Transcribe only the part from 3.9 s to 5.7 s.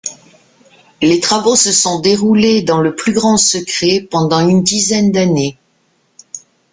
pendant une dizaine d'années.